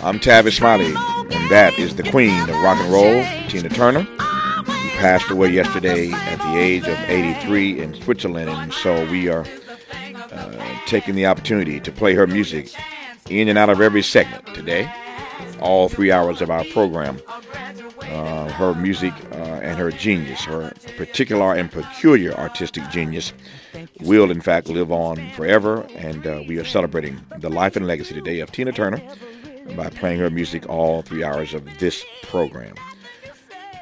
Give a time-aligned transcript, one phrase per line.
[0.00, 4.88] I'm Tavis Smiley, and that is the queen of rock and roll, Tina Turner, who
[4.98, 8.50] passed away yesterday at the age of 83 in Switzerland.
[8.50, 9.44] And so we are
[10.32, 12.72] uh, taking the opportunity to play her music
[13.28, 14.90] in and out of every segment today,
[15.60, 17.20] all three hours of our program.
[18.02, 23.32] Uh, her music uh, and her genius, her particular and peculiar artistic genius,
[24.00, 25.86] will in fact live on forever.
[25.96, 29.02] And uh, we are celebrating the life and legacy today of Tina Turner
[29.76, 32.74] by playing her music all three hours of this program.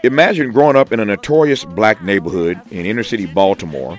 [0.03, 3.99] Imagine growing up in a notorious black neighborhood in inner city Baltimore,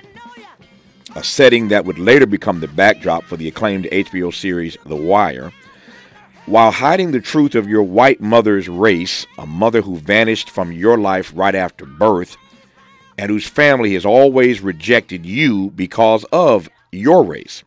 [1.16, 5.52] a setting that would later become the backdrop for the acclaimed HBO series The Wire,
[6.48, 10.96] while hiding the truth of your white mother's race, a mother who vanished from your
[10.96, 12.38] life right after birth,
[13.18, 17.64] and whose family has always rejected you because of your race,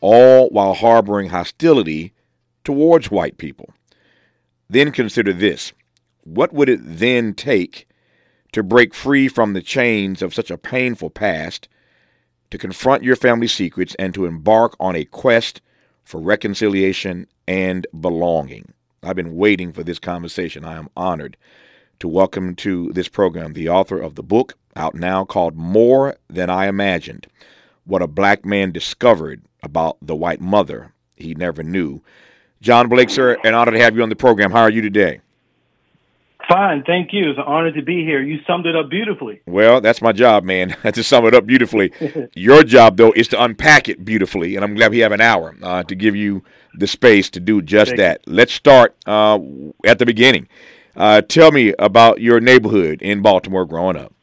[0.00, 2.14] all while harboring hostility
[2.64, 3.74] towards white people.
[4.70, 5.74] Then consider this
[6.24, 7.88] what would it then take
[8.52, 11.68] to break free from the chains of such a painful past,
[12.50, 15.60] to confront your family secrets, and to embark on a quest
[16.08, 18.72] for reconciliation and belonging?
[19.02, 20.64] I've been waiting for this conversation.
[20.64, 21.36] I am honored
[21.98, 26.48] to welcome to this program the author of the book out now called More Than
[26.48, 27.26] I Imagined
[27.84, 32.00] What a Black Man Discovered About the White Mother He Never Knew.
[32.62, 34.50] John Blake, sir, an honor to have you on the program.
[34.50, 35.20] How are you today?
[36.48, 37.28] Fine, thank you.
[37.28, 38.22] It's an honor to be here.
[38.22, 39.42] You summed it up beautifully.
[39.46, 40.70] Well, that's my job, man.
[40.92, 41.92] to sum it up beautifully.
[42.34, 45.54] Your job, though, is to unpack it beautifully, and I'm glad we have an hour
[45.62, 46.42] uh, to give you
[46.74, 48.20] the space to do just thank that.
[48.26, 48.32] You.
[48.32, 49.38] Let's start uh,
[49.84, 50.48] at the beginning.
[50.96, 54.14] Uh, tell me about your neighborhood in Baltimore growing up.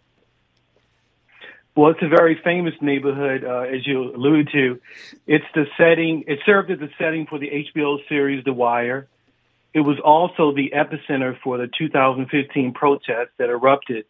[1.76, 4.82] Well, it's a very famous neighborhood, uh, as you alluded to.
[5.28, 9.10] It's the setting, it served as the setting for the HBO series The Wire.
[9.76, 14.06] It was also the epicenter for the 2015 protests that erupted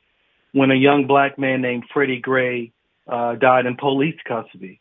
[0.52, 2.72] when a young black man named Freddie Gray
[3.08, 4.80] uh, died in police custody.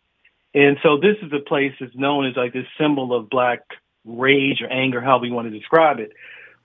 [0.55, 3.61] And so this is a place that's known as like this symbol of black
[4.05, 6.13] rage or anger, however you want to describe it.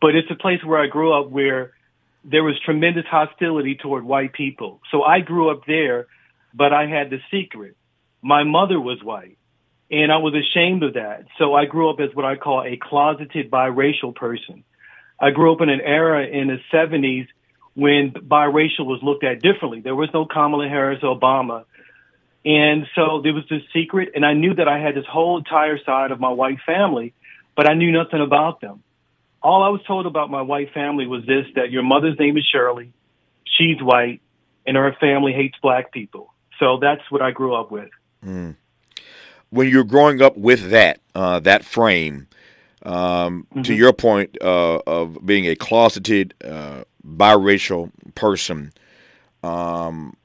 [0.02, 1.72] But it's a place where I grew up where
[2.25, 4.81] there was tremendous hostility toward white people.
[4.91, 6.08] So I grew up there,
[6.53, 7.78] but I had the secret.
[8.22, 9.38] My mother was white
[9.91, 11.25] and I was ashamed of that.
[11.38, 14.63] So I grew up as what I call a closeted biracial person.
[15.19, 17.27] I grew up in an era in the 70s
[17.73, 19.81] when biracial was looked at differently.
[19.81, 21.66] There was no Kamala Harris or Obama.
[22.45, 25.78] And so there was this secret, and I knew that I had this whole entire
[25.83, 27.13] side of my white family,
[27.55, 28.83] but I knew nothing about them
[29.41, 32.45] all I was told about my white family was this, that your mother's name is
[32.51, 32.91] Shirley.
[33.45, 34.22] She's white
[34.66, 36.33] and her family hates black people.
[36.59, 37.89] So that's what I grew up with.
[38.25, 38.55] Mm.
[39.51, 42.27] When you're growing up with that, uh, that frame,
[42.83, 43.63] um, mm-hmm.
[43.63, 48.71] to your point uh, of being a closeted uh, biracial person,
[49.43, 50.15] um,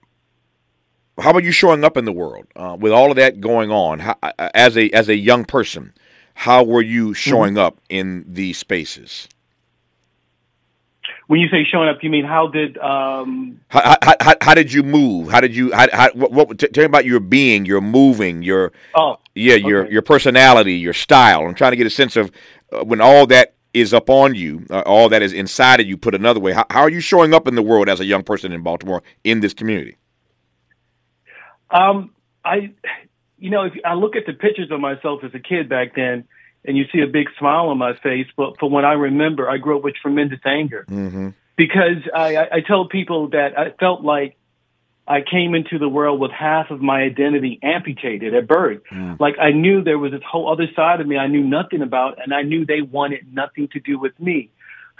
[1.18, 4.00] how about you showing up in the world uh, with all of that going on
[4.00, 4.16] how,
[4.54, 5.92] as a as a young person?
[6.34, 7.12] How were you mm-hmm.
[7.12, 7.64] showing mm-hmm.
[7.64, 9.28] up in these spaces?
[11.26, 13.60] When you say showing up, you mean how did um...
[13.68, 15.30] how, how, how, how, did you move?
[15.30, 18.42] How did you how, how what, what t- tell me about your being, your moving,
[18.42, 19.92] your oh yeah, your okay.
[19.92, 21.46] your personality, your style.
[21.46, 22.30] I'm trying to get a sense of
[22.72, 25.96] uh, when all that is up on you, uh, all that is inside of you.
[25.96, 28.22] Put another way, how, how are you showing up in the world as a young
[28.22, 29.96] person in Baltimore in this community?
[31.70, 32.14] Um,
[32.44, 32.72] I
[33.38, 36.24] you know, if I look at the pictures of myself as a kid back then,
[36.64, 39.58] and you see a big smile on my face, but for what I remember, I
[39.58, 41.30] grew up with tremendous anger mm-hmm.
[41.56, 44.36] because I, I, I tell people that I felt like
[45.06, 48.80] I came into the world with half of my identity amputated at birth.
[48.90, 49.20] Mm.
[49.20, 52.18] Like I knew there was this whole other side of me I knew nothing about,
[52.22, 54.50] and I knew they wanted nothing to do with me.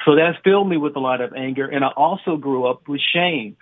[0.05, 3.01] So that filled me with a lot of anger, and I also grew up with
[3.01, 3.57] shame.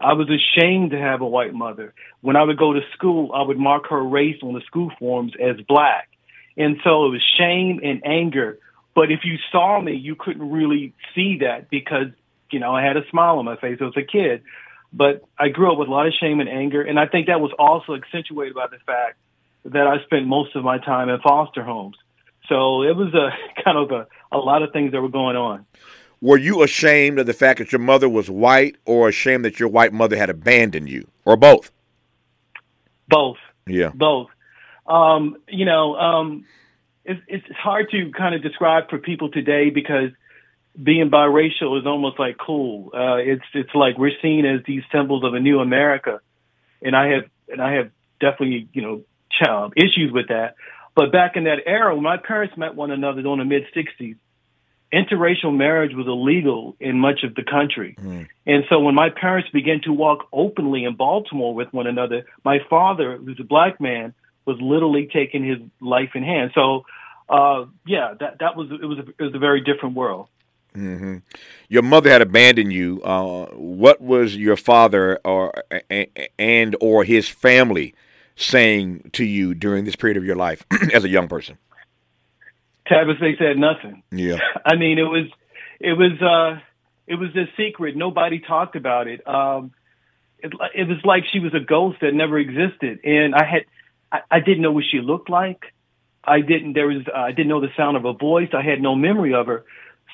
[0.00, 1.94] I was ashamed to have a white mother.
[2.20, 5.32] When I would go to school, I would mark her race on the school forms
[5.40, 6.08] as black.
[6.56, 8.58] And so it was shame and anger.
[8.94, 12.08] But if you saw me, you couldn't really see that because,
[12.50, 14.42] you know, I had a smile on my face as a kid.
[14.92, 16.80] But I grew up with a lot of shame and anger.
[16.80, 19.16] And I think that was also accentuated by the fact
[19.64, 21.96] that I spent most of my time in foster homes.
[22.48, 23.30] So it was a
[23.64, 25.66] kind of a, a lot of things that were going on.
[26.20, 29.68] Were you ashamed of the fact that your mother was white or ashamed that your
[29.68, 31.70] white mother had abandoned you or both?
[33.08, 33.36] Both.
[33.66, 33.90] Yeah.
[33.94, 34.28] Both.
[34.86, 36.44] Um, you know, um,
[37.04, 40.10] it's, it's hard to kind of describe for people today because
[40.80, 42.90] being biracial is almost like cool.
[42.94, 46.20] Uh, it's, it's like we're seen as these symbols of a new America.
[46.82, 47.90] And I have, and I have
[48.20, 49.02] definitely, you know,
[49.76, 50.54] issues with that.
[50.94, 54.16] But back in that era, when my parents met one another in the mid 60s,
[54.92, 57.96] interracial marriage was illegal in much of the country.
[58.00, 58.28] Mm.
[58.46, 62.60] And so when my parents began to walk openly in Baltimore with one another, my
[62.70, 64.14] father, who's a black man,
[64.46, 66.52] was literally taking his life in hand.
[66.54, 66.84] So,
[67.28, 70.28] uh, yeah, that, that was, it was, a, it was a very different world.
[70.76, 71.18] Mm-hmm.
[71.68, 73.00] Your mother had abandoned you.
[73.02, 75.52] Uh, what was your father or
[76.38, 77.94] and or his family
[78.36, 81.58] saying to you during this period of your life as a young person?
[82.90, 84.02] Tavis, they said nothing.
[84.10, 84.38] Yeah.
[84.66, 85.26] I mean, it was,
[85.80, 86.60] it was, uh,
[87.06, 87.96] it was a secret.
[87.96, 89.26] Nobody talked about it.
[89.26, 89.72] Um,
[90.40, 93.00] it, it was like she was a ghost that never existed.
[93.04, 93.64] And I had,
[94.14, 95.64] I, I didn't know what she looked like.
[96.22, 98.50] I didn't, there was, uh, I didn't know the sound of her voice.
[98.52, 99.64] I had no memory of her.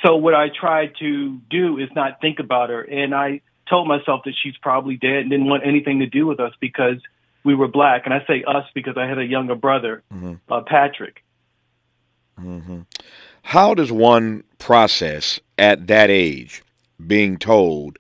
[0.04, 2.82] So what I tried to do is not think about her.
[2.82, 6.40] And I told myself that she's probably dead and didn't want anything to do with
[6.40, 6.96] us because
[7.44, 8.02] we were black.
[8.06, 10.34] And I say us because I had a younger brother, mm-hmm.
[10.50, 11.22] uh, Patrick.
[12.40, 12.80] Mm-hmm.
[13.42, 16.62] How does one process at that age
[17.06, 17.98] being told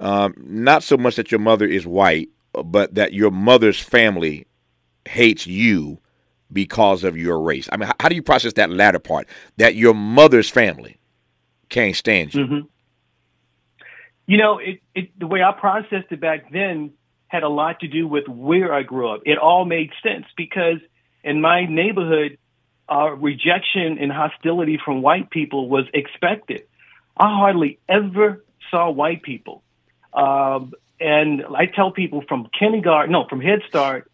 [0.00, 4.46] um, not so much that your mother is white, but that your mother's family
[5.06, 5.98] hates you
[6.52, 7.68] because of your race?
[7.72, 9.28] I mean, how, how do you process that latter part?
[9.56, 10.98] That your mother's family
[11.68, 12.44] can't stand you?
[12.44, 12.60] Mm-hmm.
[14.26, 16.92] You know, it, it, the way I processed it back then
[17.26, 19.22] had a lot to do with where I grew up.
[19.24, 20.78] It all made sense because
[21.24, 22.38] in my neighborhood,
[22.90, 26.64] uh, rejection and hostility from white people was expected.
[27.16, 29.62] I hardly ever saw white people.
[30.12, 34.10] Um, and I tell people from kindergarten, no, from Head Start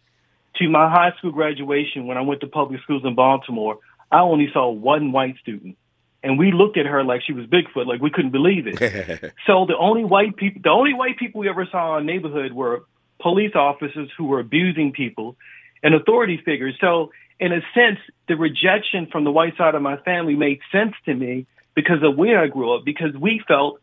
[0.59, 3.79] to my high school graduation when I went to public schools in Baltimore,
[4.11, 5.77] I only saw one white student.
[6.21, 8.77] And we looked at her like she was Bigfoot, like we couldn't believe it.
[9.47, 12.51] so the only white people, the only white people we ever saw in our neighborhood
[12.51, 12.83] were
[13.21, 15.37] police officers who were abusing people
[15.81, 16.75] and authority figures.
[16.81, 20.93] So in a sense, the rejection from the white side of my family made sense
[21.05, 23.79] to me because of where I grew up, because we felt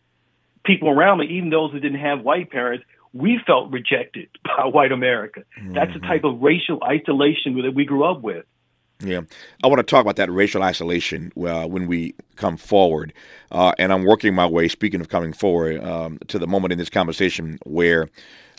[0.65, 4.93] people around me, even those who didn't have white parents, we felt rejected by white
[4.93, 5.45] America.
[5.59, 5.75] Mm-hmm.
[5.75, 8.45] That's the type of racial isolation that we grew up with.
[9.01, 9.21] Yeah,
[9.63, 13.13] I want to talk about that racial isolation uh, when we come forward.
[13.53, 16.79] Uh, and I'm working my way, speaking of coming forward, um, to the moment in
[16.79, 18.09] this conversation where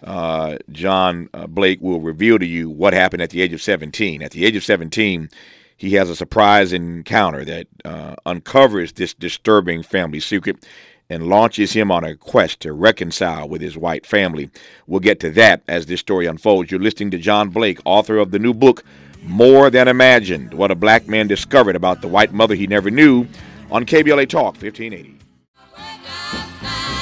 [0.03, 4.21] uh, John uh, Blake will reveal to you what happened at the age of 17.
[4.21, 5.27] At the age of 17,
[5.75, 10.67] he has a surprise encounter that uh, uncovers this disturbing family secret
[11.09, 14.49] and launches him on a quest to reconcile with his white family.
[14.87, 16.71] We'll get to that as this story unfolds.
[16.71, 18.83] You're listening to John Blake, author of the new book,
[19.23, 23.25] More Than Imagined What a Black Man Discovered About the White Mother He Never Knew,
[23.71, 25.17] on KBLA Talk 1580.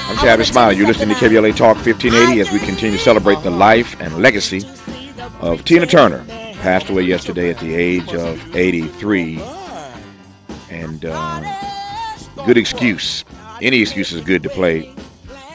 [0.07, 0.77] I'm Tavis Smiley.
[0.77, 4.61] You're listening to KBLA Talk 1580 as we continue to celebrate the life and legacy
[5.41, 6.23] of Tina Turner.
[6.61, 9.41] Passed away yesterday at the age of 83.
[10.69, 11.43] And uh,
[12.45, 13.25] good excuse.
[13.61, 14.93] Any excuse is good to play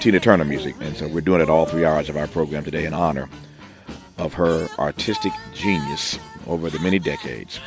[0.01, 0.75] Tina Turner music.
[0.81, 3.29] And so we're doing it all three hours of our program today in honor
[4.17, 7.61] of her artistic genius over the many decades.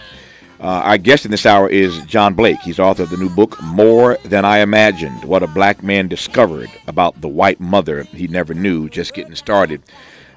[0.59, 2.59] Uh, our guest in this hour is John Blake.
[2.61, 6.69] He's author of the new book, More Than I Imagined What a Black Man Discovered
[6.87, 9.83] About the White Mother He Never Knew, just getting started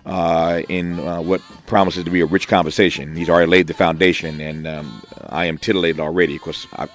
[0.04, 3.14] uh, in uh, what promises to be a rich conversation.
[3.16, 6.88] He's already laid the foundation, and um, I am titillated already because I,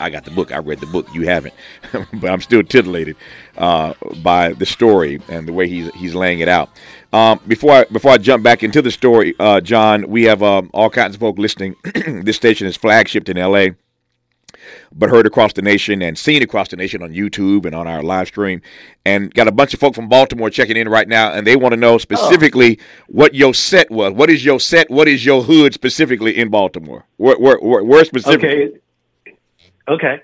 [0.00, 0.52] I got the book.
[0.52, 1.06] I read the book.
[1.14, 1.54] You haven't,
[1.92, 3.16] but I'm still titillated
[3.56, 6.70] uh, by the story and the way he's he's laying it out.
[7.12, 10.70] Um, before I before I jump back into the story, uh, John, we have um,
[10.74, 11.76] all kinds of folk listening.
[12.22, 13.76] this station is flagshipped in L.A.,
[14.92, 18.02] but heard across the nation and seen across the nation on YouTube and on our
[18.02, 18.62] live stream.
[19.04, 21.72] And got a bunch of folk from Baltimore checking in right now, and they want
[21.72, 22.84] to know specifically oh.
[23.08, 24.12] what your set was.
[24.12, 24.90] What is your set?
[24.90, 27.04] What is your hood specifically in Baltimore?
[27.16, 28.64] Where where where, where specifically?
[28.64, 28.78] Okay.
[29.88, 30.22] Okay.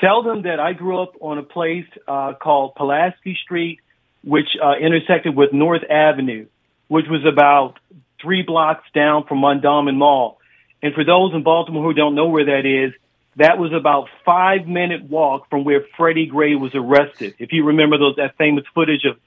[0.00, 3.80] Tell them that I grew up on a place uh, called Pulaski Street,
[4.22, 6.46] which uh, intersected with North Avenue,
[6.86, 7.78] which was about
[8.20, 10.38] three blocks down from Mondawmin Mall.
[10.82, 12.92] And for those in Baltimore who don't know where that is,
[13.36, 17.34] that was about five minute walk from where Freddie Gray was arrested.
[17.38, 19.18] If you remember those that famous footage of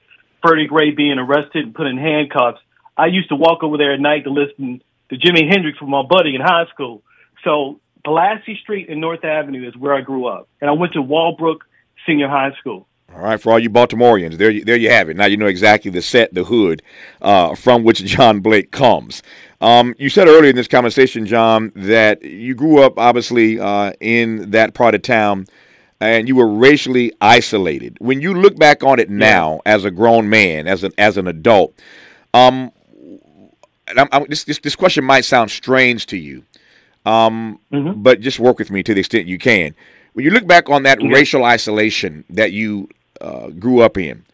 [0.42, 2.60] Freddie Gray being arrested and put in handcuffs,
[2.96, 6.02] I used to walk over there at night to listen to Jimi Hendrix with my
[6.02, 7.02] buddy in high school.
[7.44, 11.02] So Pulaski Street and North Avenue is where I grew up, and I went to
[11.02, 11.64] Walbrook
[12.06, 12.86] Senior High School.
[13.14, 15.16] All right, for all you Baltimoreans, there, you, there you have it.
[15.16, 16.82] Now you know exactly the set, the hood,
[17.20, 19.22] uh, from which John Blake comes.
[19.60, 24.50] Um, you said earlier in this conversation, John, that you grew up obviously uh, in
[24.50, 25.46] that part of town,
[26.00, 27.96] and you were racially isolated.
[28.00, 29.74] When you look back on it now, yeah.
[29.74, 31.78] as a grown man, as an as an adult,
[32.34, 32.72] um,
[33.88, 36.44] I'm, I'm, this, this this question might sound strange to you,
[37.04, 38.02] Um, mm-hmm.
[38.02, 39.74] But just work with me to the extent you can.
[40.12, 42.88] When you look back on that racial isolation that you
[43.20, 44.24] uh, grew up in,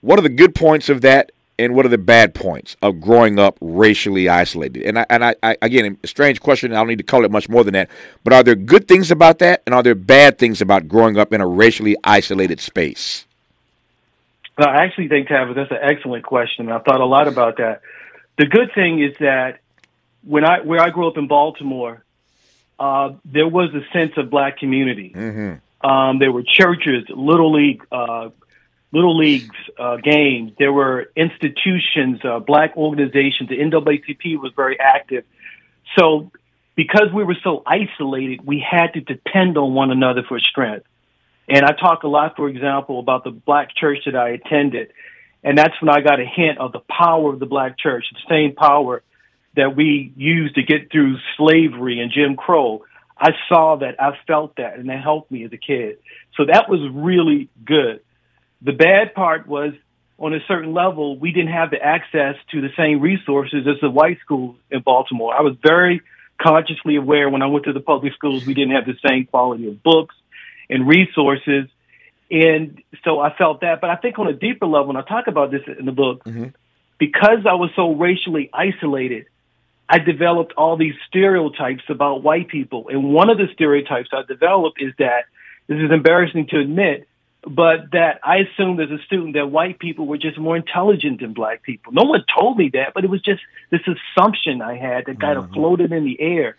[0.00, 3.38] what are the good points of that, and what are the bad points of growing
[3.38, 4.82] up racially isolated?
[4.82, 6.72] And I, and I, I again, a strange question.
[6.72, 7.88] I don't need to call it much more than that.
[8.22, 11.32] But are there good things about that, and are there bad things about growing up
[11.32, 13.24] in a racially isolated space?
[14.56, 16.70] Well, I actually think, Tavis, that's an excellent question.
[16.70, 17.80] I've thought a lot about that.
[18.38, 19.60] The good thing is that
[20.28, 22.04] when I where I grew up in Baltimore,
[22.78, 25.12] uh, there was a sense of black community.
[25.14, 25.88] Mm-hmm.
[25.88, 28.28] Um, there were churches, little league, uh,
[28.92, 30.52] little leagues uh, games.
[30.58, 33.48] There were institutions, uh, black organizations.
[33.48, 35.24] The NAACP was very active.
[35.96, 36.30] So
[36.74, 40.86] because we were so isolated, we had to depend on one another for strength.
[41.48, 44.92] And I talk a lot, for example, about the black church that I attended.
[45.42, 48.28] And that's when I got a hint of the power of the black church, the
[48.28, 49.02] same power
[49.58, 52.84] that we used to get through slavery and Jim Crow.
[53.18, 55.98] I saw that, I felt that, and that helped me as a kid.
[56.36, 58.00] So that was really good.
[58.62, 59.72] The bad part was
[60.16, 63.90] on a certain level, we didn't have the access to the same resources as the
[63.90, 65.34] white schools in Baltimore.
[65.34, 66.02] I was very
[66.40, 69.66] consciously aware when I went to the public schools, we didn't have the same quality
[69.66, 70.14] of books
[70.70, 71.66] and resources.
[72.30, 73.80] And so I felt that.
[73.80, 76.22] But I think on a deeper level, and I talk about this in the book,
[76.22, 76.50] mm-hmm.
[76.98, 79.26] because I was so racially isolated,
[79.88, 82.88] I developed all these stereotypes about white people.
[82.90, 85.24] And one of the stereotypes I developed is that
[85.66, 87.08] this is embarrassing to admit,
[87.42, 91.32] but that I assumed as a student that white people were just more intelligent than
[91.32, 91.92] black people.
[91.92, 93.40] No one told me that, but it was just
[93.70, 95.48] this assumption I had that kind mm-hmm.
[95.48, 96.56] of floated in the air.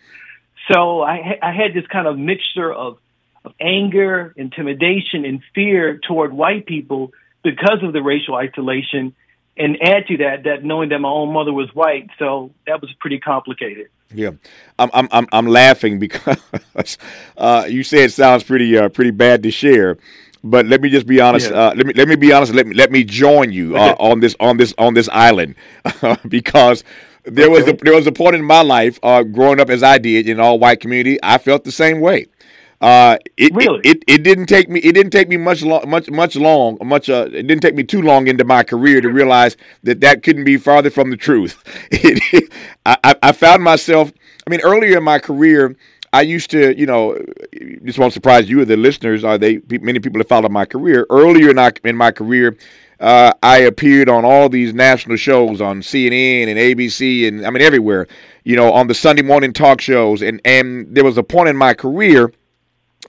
[0.70, 2.98] So I, I had this kind of mixture of,
[3.44, 9.14] of anger, intimidation, and fear toward white people because of the racial isolation.
[9.56, 12.90] And add to that, that knowing that my own mother was white, so that was
[13.00, 13.88] pretty complicated.
[14.12, 14.30] Yeah,
[14.78, 16.38] I'm I'm I'm, I'm laughing because
[17.36, 19.98] uh, you say it sounds pretty uh, pretty bad to share,
[20.42, 21.50] but let me just be honest.
[21.50, 21.56] Yeah.
[21.56, 22.52] Uh, let me let me be honest.
[22.52, 25.54] Let me let me join you uh, on this on this on this island
[26.28, 26.82] because
[27.24, 27.54] there okay.
[27.54, 30.28] was a there was a point in my life uh, growing up as I did
[30.28, 31.18] in all white community.
[31.22, 32.26] I felt the same way.
[32.80, 33.80] Uh, it, really?
[33.84, 36.78] it, it, it didn't take me it didn't take me much long much much long
[36.82, 40.22] much uh, it didn't take me too long into my career to realize that that
[40.22, 41.62] couldn't be farther from the truth.
[42.86, 44.10] I, I found myself.
[44.46, 45.76] I mean, earlier in my career,
[46.12, 47.18] I used to, you know,
[47.52, 49.24] this won't surprise you or the listeners.
[49.24, 52.56] Are they many people have followed my career earlier in, I, in my career?
[52.98, 57.62] Uh, I appeared on all these national shows on CNN and ABC and I mean
[57.62, 58.08] everywhere,
[58.44, 60.22] you know, on the Sunday morning talk shows.
[60.22, 62.32] And and there was a point in my career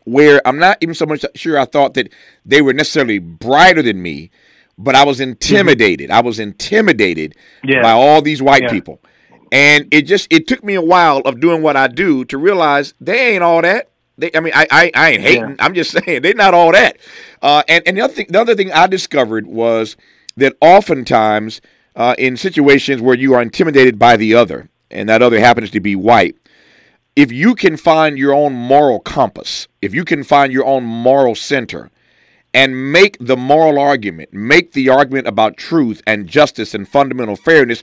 [0.05, 2.09] where I'm not even so much sure I thought that
[2.45, 4.31] they were necessarily brighter than me,
[4.77, 5.31] but I was mm-hmm.
[5.31, 6.09] intimidated.
[6.09, 6.17] Mm-hmm.
[6.17, 7.81] I was intimidated yeah.
[7.81, 8.71] by all these white yeah.
[8.71, 9.01] people.
[9.51, 12.93] And it just it took me a while of doing what I do to realize
[13.01, 13.89] they ain't all that.
[14.17, 15.49] They, I mean, I, I, I ain't hating.
[15.49, 15.55] Yeah.
[15.59, 16.97] I'm just saying they're not all that.
[17.41, 19.97] Uh, and and the other thing, the other thing I discovered was
[20.37, 21.59] that oftentimes
[21.95, 25.81] uh, in situations where you are intimidated by the other, and that other happens to
[25.81, 26.35] be white,
[27.15, 31.35] if you can find your own moral compass, if you can find your own moral
[31.35, 31.89] center,
[32.53, 37.81] and make the moral argument, make the argument about truth and justice and fundamental fairness,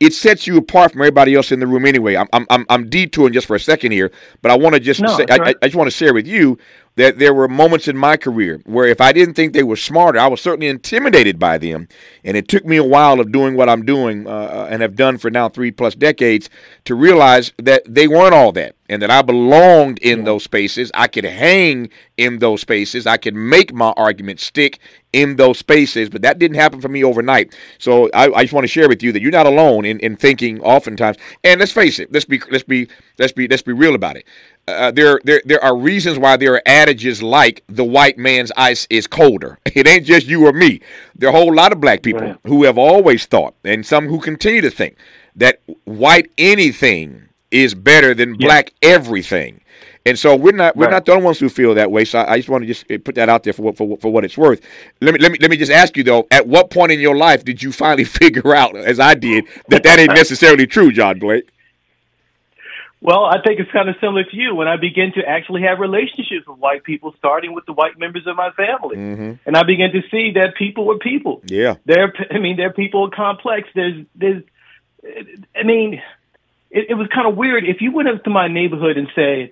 [0.00, 2.16] it sets you apart from everybody else in the room anyway.
[2.16, 4.10] I'm I'm I'm detouring just for a second here,
[4.42, 6.58] but I want to just no, say, I, I, just want to share with you
[6.98, 10.18] that there were moments in my career where if I didn't think they were smarter,
[10.18, 11.86] I was certainly intimidated by them,
[12.24, 14.96] and it took me a while of doing what I'm doing uh, uh, and have
[14.96, 16.50] done for now three plus decades
[16.86, 20.90] to realize that they weren't all that, and that I belonged in those spaces.
[20.92, 23.06] I could hang in those spaces.
[23.06, 24.80] I could make my argument stick
[25.12, 27.56] in those spaces, but that didn't happen for me overnight.
[27.78, 30.16] So I, I just want to share with you that you're not alone in, in
[30.16, 31.16] thinking oftentimes.
[31.44, 32.88] And let's face it, let's be let's be
[33.18, 34.26] let's be let's be real about it.
[34.68, 38.86] Uh, there, there, there are reasons why there are adages like the white man's ice
[38.90, 39.58] is colder.
[39.78, 40.80] It ain't just you or me.
[41.14, 42.36] There are a whole lot of black people right.
[42.44, 44.96] who have always thought, and some who continue to think,
[45.36, 48.46] that white anything is better than yeah.
[48.46, 49.60] black everything.
[50.04, 50.90] And so we're not we're right.
[50.90, 52.04] not the only ones who feel that way.
[52.04, 54.10] So I, I, just want to just put that out there for what for, for
[54.10, 54.60] what it's worth.
[55.00, 57.16] Let me let me let me just ask you though: At what point in your
[57.16, 61.18] life did you finally figure out, as I did, that that ain't necessarily true, John
[61.18, 61.50] Blake?
[63.00, 65.78] Well, I think it's kind of similar to you when I begin to actually have
[65.78, 69.32] relationships with white people, starting with the white members of my family, mm-hmm.
[69.46, 71.40] and I begin to see that people were people.
[71.46, 72.12] Yeah, they're.
[72.30, 73.68] I mean, they're people complex.
[73.74, 74.42] There's, there's.
[75.54, 76.02] I mean,
[76.70, 79.50] it, it was kind of weird if you went up to my neighborhood and said,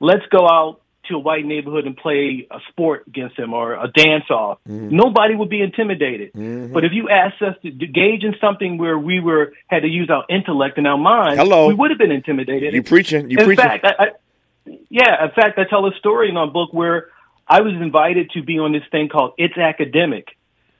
[0.00, 3.88] "Let's go out to a white neighborhood and play a sport against them or a
[3.88, 4.94] dance off, mm-hmm.
[4.94, 6.32] nobody would be intimidated.
[6.32, 6.72] Mm-hmm.
[6.72, 10.10] But if you asked us to engage in something where we were had to use
[10.10, 11.68] our intellect and our mind, Hello.
[11.68, 12.74] we would have been intimidated.
[12.74, 13.30] You preaching?
[13.30, 13.64] You in preaching?
[13.64, 14.06] Fact, I, I,
[14.88, 17.08] yeah, in fact, I tell a story in my book where
[17.48, 20.28] I was invited to be on this thing called It's Academic,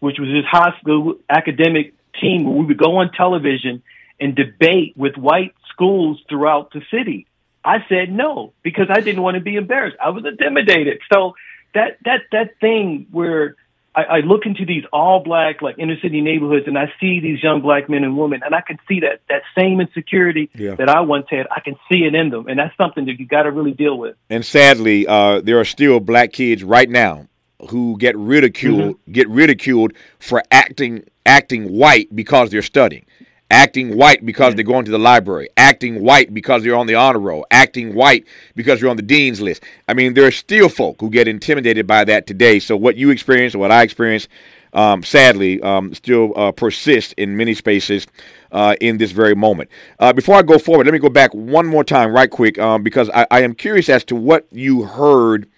[0.00, 3.83] which was this high school academic team where we would go on television
[4.18, 7.26] and debate with white schools throughout the city.
[7.67, 9.97] I said no because I didn't want to be embarrassed.
[10.03, 11.01] I was intimidated.
[11.13, 11.35] So
[11.75, 13.57] that that that thing where
[13.93, 17.43] I, I look into these all black like inner city neighborhoods and I see these
[17.43, 20.77] young black men and women and I can see that that same insecurity yeah.
[20.77, 21.49] that I once had.
[21.55, 23.99] I can see it in them, and that's something that you got to really deal
[23.99, 24.17] with.
[24.31, 27.27] And sadly, uh, there are still black kids right now
[27.71, 29.13] who get ridiculed mm-hmm.
[29.13, 33.05] get ridiculed for acting acting white because they're studying
[33.50, 37.21] acting white because they're going to the library, acting white because they're on the honor
[37.21, 39.62] roll, acting white because you're on the dean's list.
[39.88, 42.59] I mean, there are still folk who get intimidated by that today.
[42.59, 44.29] So what you experience, what I experience,
[44.73, 48.07] um, sadly, um, still uh, persists in many spaces
[48.53, 49.71] uh, in this very moment.
[49.99, 52.83] Uh, before I go forward, let me go back one more time, right quick, um,
[52.83, 55.49] because I, I, am curious as to what you heard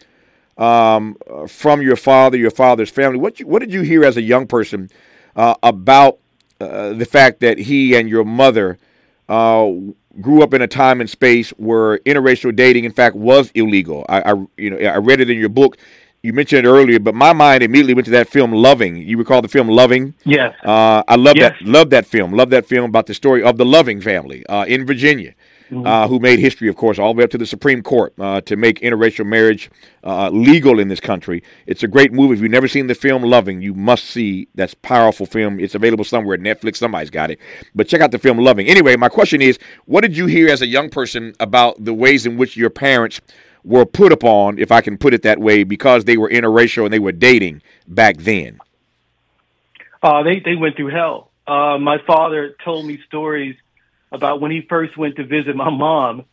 [0.56, 1.16] um,
[1.48, 3.18] from your father, your father's family.
[3.18, 4.90] What you, what did you hear as a young person
[5.36, 6.18] uh, about
[6.60, 8.78] uh, the fact that he and your mother
[9.28, 9.70] uh,
[10.20, 14.04] grew up in a time and space where interracial dating, in fact, was illegal.
[14.08, 15.76] I, I, you know, I read it in your book.
[16.22, 18.96] You mentioned it earlier, but my mind immediately went to that film Loving.
[18.96, 20.14] You recall the film Loving?
[20.24, 20.52] Yes.
[20.64, 21.54] Uh, I love yes.
[21.60, 21.68] that.
[21.68, 22.32] Love that film.
[22.32, 25.34] Love that film about the story of the Loving family uh, in Virginia.
[25.72, 28.40] Uh, who made history, of course, all the way up to the Supreme Court uh,
[28.42, 29.70] to make interracial marriage
[30.04, 31.42] uh, legal in this country.
[31.66, 32.34] It's a great movie.
[32.34, 35.60] If you've never seen the film Loving, you must see that powerful film.
[35.60, 36.76] It's available somewhere Netflix.
[36.76, 37.38] Somebody's got it.
[37.74, 38.66] But check out the film Loving.
[38.66, 42.26] Anyway, my question is what did you hear as a young person about the ways
[42.26, 43.20] in which your parents
[43.64, 46.92] were put upon, if I can put it that way, because they were interracial and
[46.92, 48.58] they were dating back then?
[50.02, 51.30] Uh, they, they went through hell.
[51.46, 53.56] Uh, my father told me stories
[54.10, 56.24] about when he first went to visit my mom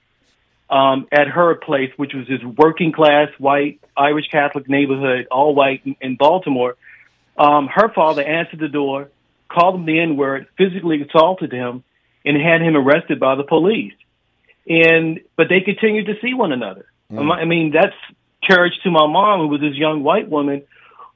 [0.70, 5.82] um, at her place, which was this working class white Irish Catholic neighborhood, all white
[5.86, 6.76] in, in Baltimore.
[7.38, 9.10] Um, her father answered the door,
[9.50, 11.84] called him the N word, physically assaulted him,
[12.24, 13.94] and had him arrested by the police.
[14.68, 16.86] And but they continued to see one another.
[17.12, 17.32] Mm.
[17.32, 17.96] I mean, that's
[18.48, 20.64] courage to my mom, who was this young white woman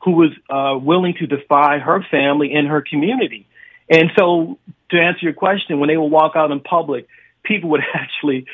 [0.03, 3.47] who was uh, willing to defy her family and her community.
[3.89, 4.57] And so
[4.91, 7.07] to answer your question, when they would walk out in public,
[7.43, 8.45] people would actually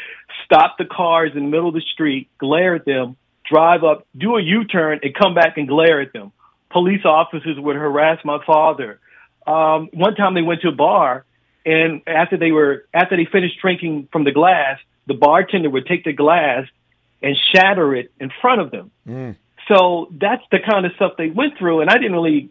[0.45, 3.17] stop the cars in the middle of the street, glare at them,
[3.49, 6.31] drive up, do a U-turn, and come back and glare at them.
[6.71, 8.99] Police officers would harass my father.
[9.47, 11.25] Um, one time they went to a bar,
[11.65, 16.03] and after they were after they finished drinking from the glass, the bartender would take
[16.03, 16.65] the glass
[17.21, 18.91] and shatter it in front of them.
[19.07, 19.35] Mm.
[19.67, 22.49] So that's the kind of stuff they went through, and I didn't really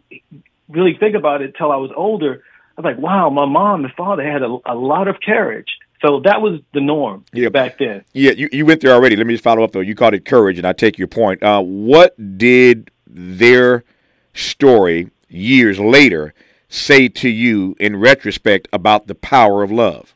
[0.69, 2.43] really think about it till I was older.
[2.77, 5.69] I was like, wow, my mom and father had a, a lot of courage.
[6.05, 7.49] So that was the norm yeah.
[7.49, 8.03] back then.
[8.13, 9.15] Yeah, you, you went there already.
[9.15, 9.79] Let me just follow up though.
[9.79, 11.41] You called it courage, and I take your point.
[11.41, 13.85] Uh, what did their
[14.33, 16.33] story years later
[16.67, 20.13] say to you in retrospect about the power of love?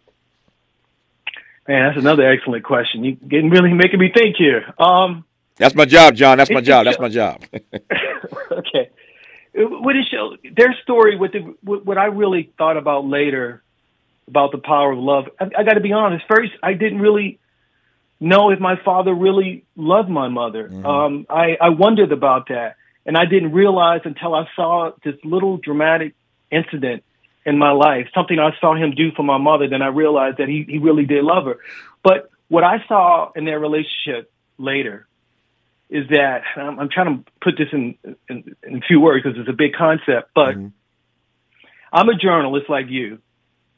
[1.68, 3.04] Man, that's another excellent question.
[3.04, 4.74] You're getting really making me think here.
[4.78, 5.24] Um,
[5.56, 6.38] that's my job, John.
[6.38, 6.86] That's my job.
[6.86, 7.42] That's my job.
[8.52, 8.90] okay
[9.54, 10.06] what is
[10.56, 11.18] their story?
[11.18, 13.64] What the, what I really thought about later
[14.30, 15.26] about the power of love.
[15.40, 16.24] I, I got to be honest.
[16.28, 17.40] First, I didn't really
[18.20, 20.70] know if my father really loved my mother.
[20.70, 20.86] Mm-hmm.
[20.86, 25.58] Um, I, I wondered about that, and I didn't realize until I saw this little
[25.58, 26.14] dramatic
[26.52, 27.04] incident
[27.46, 29.68] in my life, something I saw him do for my mother.
[29.68, 31.58] Then I realized that he he really did love her.
[32.04, 35.08] But what I saw in their relationship later
[35.90, 37.96] is that I'm, I'm trying to put this in,
[38.30, 40.68] in, in a few words because it's a big concept, but mm-hmm.
[41.92, 43.20] I'm a journalist like you.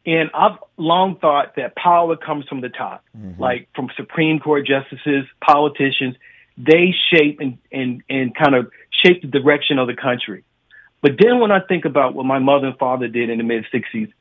[0.06, 3.40] And I've long thought that power comes from the top, mm-hmm.
[3.40, 6.16] like from Supreme Court justices, politicians.
[6.58, 10.44] They shape and, and, and kind of shape the direction of the country.
[11.02, 13.66] But then when I think about what my mother and father did in the mid
[13.74, 14.12] 60s,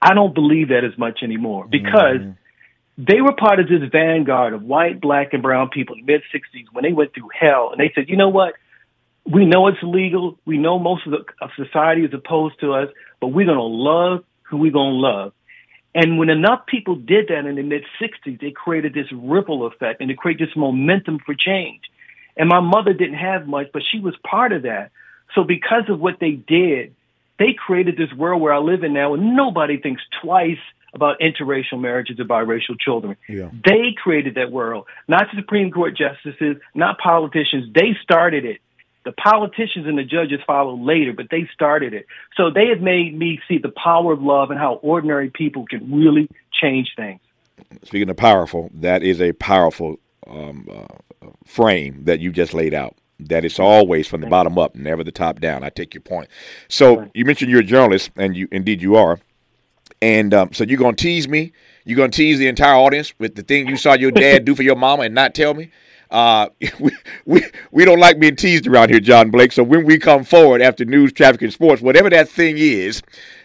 [0.00, 2.30] I don't believe that as much anymore because mm-hmm
[3.06, 6.22] they were part of this vanguard of white, black, and brown people in the mid
[6.34, 7.70] 60s when they went through hell.
[7.72, 8.54] And they said, you know what?
[9.24, 10.38] We know it's illegal.
[10.44, 12.88] We know most of, the, of society is opposed to us,
[13.20, 15.32] but we're going to love who we're going to love.
[15.94, 20.00] And when enough people did that in the mid 60s, they created this ripple effect
[20.00, 21.82] and it created this momentum for change.
[22.36, 24.90] And my mother didn't have much, but she was part of that.
[25.34, 26.94] So because of what they did,
[27.38, 30.58] they created this world where I live in now and nobody thinks twice
[30.92, 33.16] about interracial marriages of biracial children.
[33.28, 33.50] Yeah.
[33.64, 37.72] They created that world, not the Supreme Court justices, not politicians.
[37.74, 38.60] They started it.
[39.04, 42.06] The politicians and the judges followed later, but they started it.
[42.36, 45.90] So they have made me see the power of love and how ordinary people can
[45.90, 47.20] really change things.
[47.84, 52.94] Speaking of powerful, that is a powerful um, uh, frame that you just laid out.
[53.18, 55.62] That it's always from the bottom up, never the top down.
[55.62, 56.30] I take your point.
[56.68, 59.18] So you mentioned you're a journalist, and you indeed you are.
[60.02, 61.52] And um, so you're gonna tease me.
[61.84, 64.62] You're gonna tease the entire audience with the thing you saw your dad do for
[64.62, 65.70] your mama and not tell me.
[66.10, 66.48] Uh,
[66.80, 66.90] we,
[67.26, 69.52] we, we don't like being teased around here, John Blake.
[69.52, 73.02] So when we come forward after news, traffic, and sports, whatever that thing is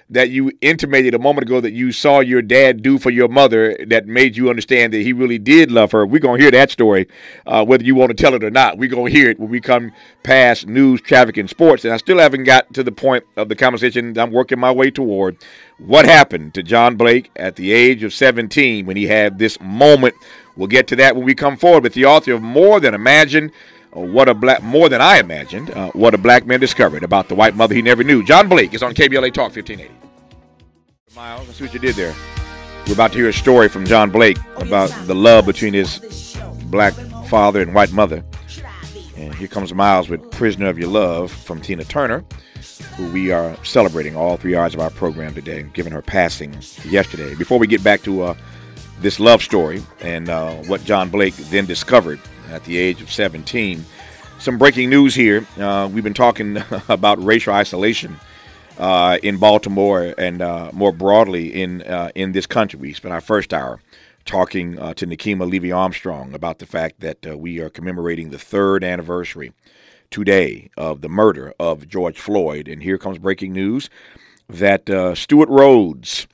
[0.10, 3.76] that you intimated a moment ago that you saw your dad do for your mother
[3.88, 6.70] that made you understand that he really did love her, we're going to hear that
[6.70, 7.08] story,
[7.48, 8.78] uh, whether you want to tell it or not.
[8.78, 9.92] We're going to hear it when we come
[10.24, 11.86] past news, traffic, and sports.
[11.86, 14.92] And I still haven't got to the point of the conversation I'm working my way
[14.92, 15.38] toward.
[15.78, 20.16] What happened to John Blake at the age of 17 when he had this moment
[20.56, 23.52] We'll get to that when we come forward with the author of More Than Imagined,
[23.52, 27.30] uh, what a black more than I imagined, uh, what a black man discovered about
[27.30, 28.24] the white mother he never knew.
[28.24, 29.94] John Blake is on KBLA Talk 1580.
[31.16, 32.14] Miles, see what you did there.
[32.88, 36.94] We're about to hear a story from John Blake about the love between his black
[37.28, 38.24] father and white mother.
[39.16, 42.26] And here comes Miles with Prisoner of Your Love from Tina Turner,
[42.98, 46.54] who we are celebrating all three hours of our program today, given her passing
[46.84, 47.34] yesterday.
[47.34, 48.36] Before we get back to uh,
[49.00, 52.20] this love story and uh, what John Blake then discovered
[52.56, 53.86] at the age of 17.
[54.40, 55.46] Some breaking news here.
[55.60, 56.58] Uh, we've been talking
[56.90, 58.18] about racial isolation
[58.78, 62.80] uh, in Baltimore and uh, more broadly in uh, in this country.
[62.80, 63.82] We spent our first hour
[64.24, 68.84] talking uh, to Nekima Levy Armstrong about the fact that we are commemorating the third
[68.84, 69.52] anniversary
[70.10, 72.68] today of the murder of George Floyd.
[72.68, 73.90] And here comes breaking news
[74.48, 74.88] that
[75.18, 76.28] Stewart Rhodes,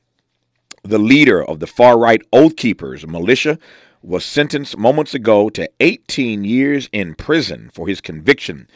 [0.84, 3.58] the leader of the far right Oath Keepers militia,
[4.02, 8.68] was sentenced moments ago to 18 years in prison for his conviction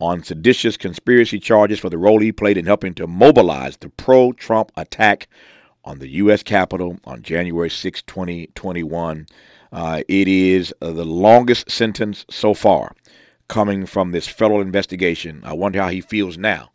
[0.00, 4.32] on seditious conspiracy charges for the role he played in helping to mobilize the pro
[4.32, 5.28] Trump attack
[5.84, 6.42] on the U.S.
[6.42, 9.26] Capitol on January 6, 2021.
[9.72, 12.94] Uh, it is uh, the longest sentence so far
[13.48, 15.42] coming from this federal investigation.
[15.44, 16.70] I wonder how he feels now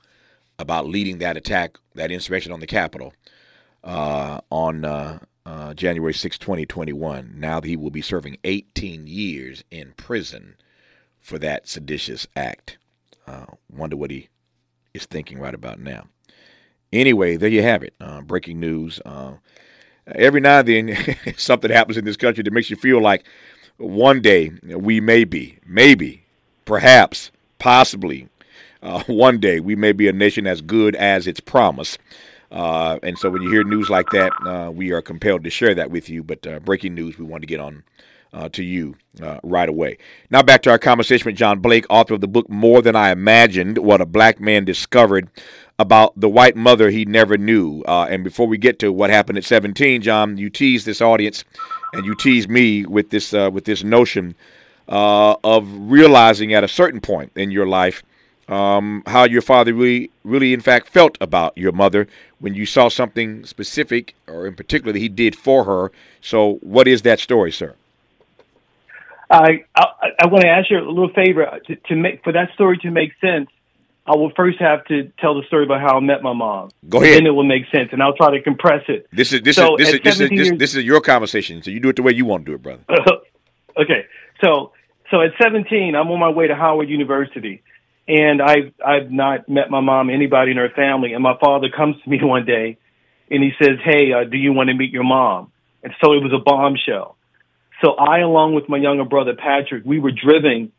[0.59, 3.13] about leading that attack, that insurrection on the Capitol
[3.83, 4.83] uh, on
[5.45, 7.33] uh, January 6, 2021.
[7.35, 10.55] Now he will be serving 18 years in prison
[11.19, 12.77] for that seditious act.
[13.25, 14.29] Uh, wonder what he
[14.93, 16.07] is thinking right about now.
[16.91, 17.93] Anyway, there you have it.
[17.99, 18.99] Uh, breaking news.
[19.05, 19.33] Uh,
[20.07, 23.25] every now and then, something happens in this country that makes you feel like
[23.77, 26.23] one day we may be, maybe,
[26.65, 28.27] perhaps, possibly,
[28.83, 31.97] uh, one day we may be a nation as good as its promise.
[32.53, 35.73] Uh, and so when you hear news like that, uh, we are compelled to share
[35.73, 36.23] that with you.
[36.23, 37.83] But uh, breaking news, we want to get on
[38.31, 39.97] uh, to you uh, right away.
[40.29, 43.09] Now back to our conversation with John Blake, author of the book More Than I
[43.09, 45.29] Imagined What a Black Man Discovered
[45.79, 47.83] about the white mother he never knew.
[47.87, 51.43] Uh, and before we get to what happened at 17, John, you tease this audience
[51.93, 54.35] and you tease me with this, with this notion
[54.87, 58.03] of realizing at a certain point in your life
[58.47, 62.07] um, how your father really, really, in fact, felt about your mother
[62.39, 65.91] when you saw something specific, or in particular, that he did for her.
[66.21, 67.75] So, what is that story, sir?
[69.29, 69.85] I I,
[70.19, 72.91] I want to ask you a little favor to, to make for that story to
[72.91, 73.49] make sense.
[74.05, 76.71] I will first have to tell the story about how I met my mom.
[76.89, 77.19] Go ahead.
[77.19, 79.07] Then it will make sense, and I'll try to compress it.
[79.13, 81.71] This is this so is this is this is, this, this is your conversation, so
[81.71, 82.83] you do it the way you want to do it, brother.
[83.81, 84.05] okay,
[84.43, 84.73] so
[85.09, 87.63] so at 17, I'm on my way to Howard University
[88.07, 91.13] and I've I've not met my mom, anybody in her family.
[91.13, 92.77] And my father comes to me one day,
[93.29, 95.51] and he says, "Hey, uh, do you want to meet your mom?"
[95.83, 97.17] And so it was a bombshell.
[97.83, 100.71] So I, along with my younger brother Patrick, we were driven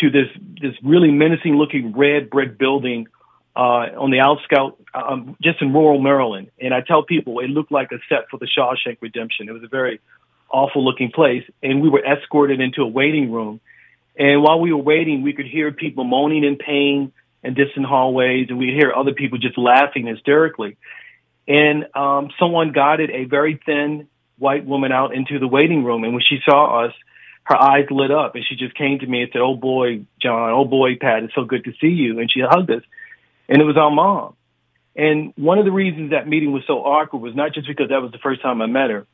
[0.00, 0.28] to this
[0.60, 3.06] this really menacing looking red brick building
[3.56, 6.50] uh, on the outskirts, um, just in rural Maryland.
[6.60, 9.48] And I tell people it looked like a set for the Shawshank Redemption.
[9.48, 10.00] It was a very
[10.50, 13.60] awful looking place, and we were escorted into a waiting room
[14.18, 18.48] and while we were waiting, we could hear people moaning in pain in distant hallways,
[18.48, 20.76] and we'd hear other people just laughing hysterically.
[21.46, 26.04] And um, someone guided a very thin white woman out into the waiting room.
[26.04, 26.92] And when she saw us,
[27.44, 30.50] her eyes lit up, and she just came to me and said, "Oh boy, John.
[30.50, 31.22] Oh boy, Pat.
[31.22, 32.82] It's so good to see you." And she hugged us,
[33.48, 34.34] and it was our mom.
[34.94, 38.02] And one of the reasons that meeting was so awkward was not just because that
[38.02, 39.06] was the first time I met her.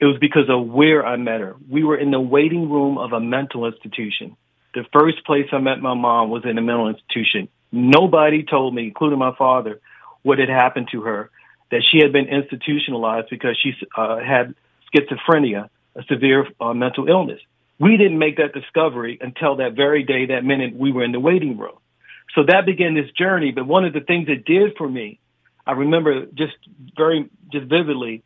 [0.00, 1.56] It was because of where I met her.
[1.68, 4.36] We were in the waiting room of a mental institution.
[4.74, 7.48] The first place I met my mom was in a mental institution.
[7.72, 9.80] Nobody told me, including my father,
[10.22, 11.30] what had happened to her.
[11.70, 14.54] that she had been institutionalized because she uh, had
[14.92, 17.40] schizophrenia, a severe uh, mental illness.
[17.78, 21.20] We didn't make that discovery until that very day, that minute we were in the
[21.20, 21.76] waiting room.
[22.34, 23.52] So that began this journey.
[23.52, 25.18] But one of the things it did for me,
[25.66, 26.54] I remember just
[26.96, 28.22] very, just vividly,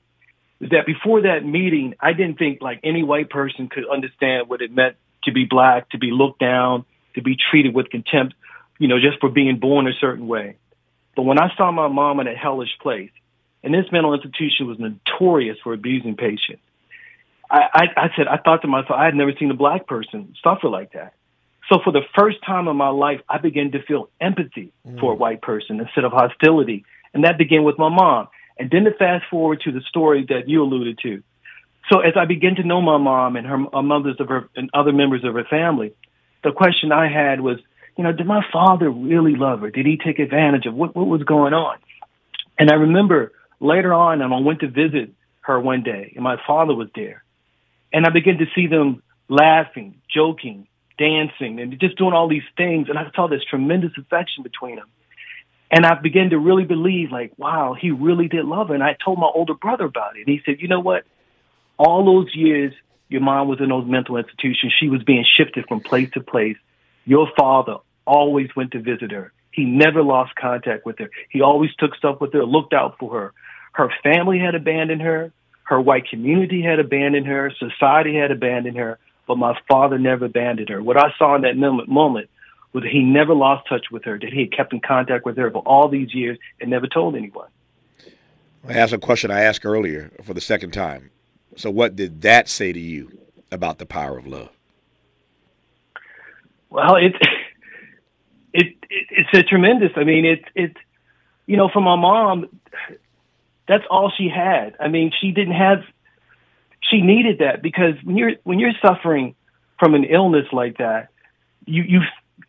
[0.60, 4.62] is that before that meeting, I didn't think like any white person could understand what
[4.62, 8.34] it meant to be black, to be looked down, to be treated with contempt,
[8.78, 10.56] you know, just for being born a certain way.
[11.16, 13.10] But when I saw my mom in a hellish place,
[13.62, 16.62] and this mental institution was notorious for abusing patients,
[17.50, 20.34] I, I, I said, I thought to myself, I had never seen a black person
[20.42, 21.14] suffer like that.
[21.70, 25.00] So for the first time in my life, I began to feel empathy mm.
[25.00, 26.84] for a white person instead of hostility.
[27.14, 28.28] And that began with my mom.
[28.58, 31.22] And then to fast forward to the story that you alluded to.
[31.90, 34.70] So as I began to know my mom and her uh, mothers of her and
[34.72, 35.92] other members of her family,
[36.42, 37.58] the question I had was,
[37.96, 39.70] you know, did my father really love her?
[39.70, 41.78] Did he take advantage of what, what was going on?
[42.58, 46.36] And I remember later on, and I went to visit her one day, and my
[46.46, 47.22] father was there.
[47.92, 50.66] And I began to see them laughing, joking,
[50.98, 52.88] dancing, and just doing all these things.
[52.88, 54.88] And I saw this tremendous affection between them.
[55.70, 58.74] And I began to really believe, like, wow, he really did love her.
[58.74, 60.26] And I told my older brother about it.
[60.26, 61.04] And he said, you know what?
[61.78, 62.72] All those years
[63.08, 66.56] your mom was in those mental institutions, she was being shifted from place to place.
[67.04, 69.32] Your father always went to visit her.
[69.52, 71.10] He never lost contact with her.
[71.28, 73.32] He always took stuff with her, looked out for her.
[73.72, 75.32] Her family had abandoned her.
[75.62, 77.52] Her white community had abandoned her.
[77.58, 78.98] Society had abandoned her.
[79.26, 80.82] But my father never abandoned her.
[80.82, 82.30] What I saw in that moment
[82.74, 85.36] was that he never lost touch with her, that he had kept in contact with
[85.36, 87.48] her for all these years and never told anyone.
[88.68, 91.10] I asked a question I asked earlier for the second time.
[91.56, 93.16] So, what did that say to you
[93.52, 94.50] about the power of love?
[96.68, 97.14] Well, it,
[98.52, 99.92] it, it it's a tremendous.
[99.96, 100.76] I mean, it's it's
[101.46, 102.48] you know, for my mom,
[103.68, 104.74] that's all she had.
[104.80, 105.84] I mean, she didn't have.
[106.80, 109.36] She needed that because when you're when you're suffering
[109.78, 111.10] from an illness like that,
[111.66, 112.00] you you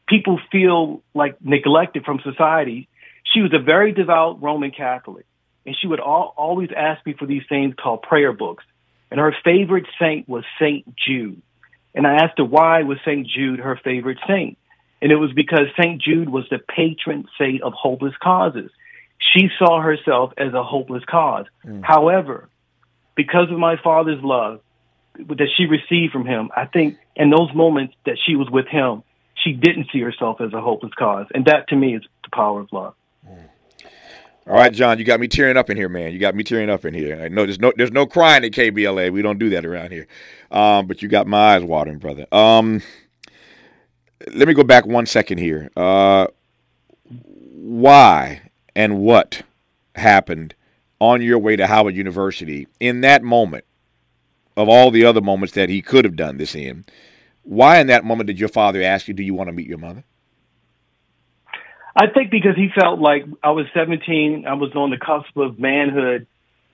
[0.07, 2.87] people feel like neglected from society.
[3.33, 5.25] She was a very devout Roman Catholic,
[5.65, 8.63] and she would all, always ask me for these things called prayer books.
[9.11, 11.41] And her favorite saint was Saint Jude.
[11.93, 14.57] And I asked her why was Saint Jude her favorite saint,
[15.01, 18.69] and it was because Saint Jude was the patron saint of hopeless causes.
[19.17, 21.45] She saw herself as a hopeless cause.
[21.65, 21.83] Mm.
[21.83, 22.49] However,
[23.15, 24.59] because of my father's love
[25.17, 29.03] that she received from him, I think in those moments that she was with him,
[29.45, 31.27] she didn't see herself as a hopeless cause.
[31.33, 32.95] And that to me is the power of love.
[33.25, 33.49] Mm.
[34.47, 36.11] All right, John, you got me tearing up in here, man.
[36.11, 37.19] You got me tearing up in here.
[37.21, 39.11] I know there's no there's no crying at KBLA.
[39.11, 40.07] We don't do that around here.
[40.51, 42.27] Um, but you got my eyes watering, brother.
[42.31, 42.81] Um,
[44.33, 45.71] let me go back one second here.
[45.75, 46.27] Uh,
[47.03, 49.41] why and what
[49.95, 50.53] happened
[50.99, 53.65] on your way to Howard University in that moment
[54.55, 56.85] of all the other moments that he could have done this in?
[57.45, 59.77] Why in that moment did your father ask you, "Do you want to meet your
[59.77, 60.03] mother"?
[61.95, 65.57] I think because he felt like I was 17, I was on the cusp of
[65.57, 66.27] manhood,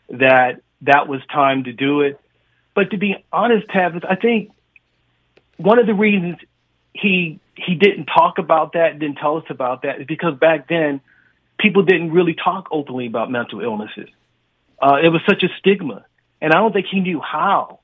[0.09, 2.19] that that was time to do it.
[2.73, 4.51] But to be honest, Tavis, I think
[5.57, 6.37] one of the reasons
[6.93, 11.01] he he didn't talk about that, didn't tell us about that, is because back then
[11.59, 14.09] people didn't really talk openly about mental illnesses.
[14.81, 16.05] Uh, it was such a stigma,
[16.41, 17.80] and I don't think he knew how.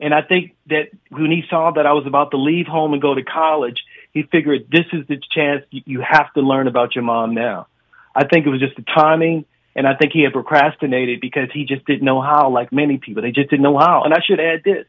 [0.00, 3.00] And I think that when he saw that I was about to leave home and
[3.00, 3.78] go to college,
[4.12, 7.68] he figured this is the chance you have to learn about your mom now.
[8.14, 11.64] I think it was just the timing, and I think he had procrastinated because he
[11.64, 13.22] just didn't know how, like many people.
[13.22, 14.02] They just didn't know how.
[14.04, 14.86] And I should add this.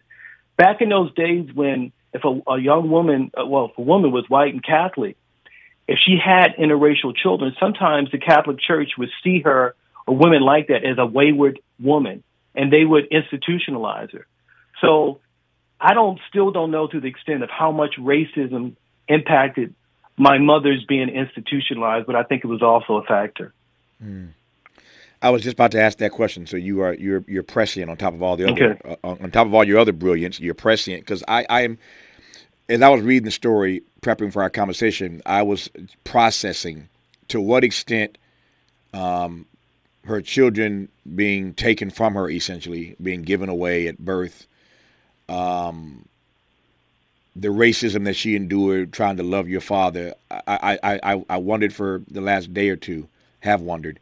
[0.57, 4.11] Back in those days when if a, a young woman, uh, well, if a woman
[4.11, 5.17] was white and Catholic,
[5.87, 9.75] if she had interracial children, sometimes the Catholic Church would see her
[10.07, 12.23] or women like that as a wayward woman,
[12.55, 14.25] and they would institutionalize her.
[14.81, 15.19] So
[15.79, 18.75] I don't still don't know to the extent of how much racism
[19.07, 19.73] impacted
[20.17, 23.53] my mother's being institutionalized, but I think it was also a factor.
[24.03, 24.29] Mm.
[25.21, 26.45] I was just about to ask that question.
[26.45, 28.97] So you are you're you're prescient on top of all the other okay.
[29.03, 30.39] uh, on top of all your other brilliance.
[30.39, 31.77] You're prescient because I I am
[32.69, 35.69] as I was reading the story, prepping for our conversation, I was
[36.03, 36.89] processing
[37.27, 38.17] to what extent
[38.93, 39.45] um,
[40.03, 44.47] her children being taken from her, essentially being given away at birth,
[45.29, 46.05] um,
[47.35, 50.13] the racism that she endured trying to love your father.
[50.31, 53.07] I, I, I, I wondered for the last day or two,
[53.41, 53.99] have wondered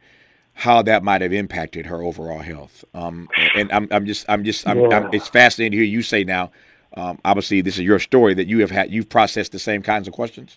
[0.54, 2.84] how that might have impacted her overall health.
[2.94, 4.98] Um, and I'm, I'm just, I'm just, I'm, yeah.
[4.98, 6.50] I'm, it's fascinating to hear you say now
[6.96, 8.90] um, obviously, this is your story that you have had.
[8.92, 10.56] You've processed the same kinds of questions.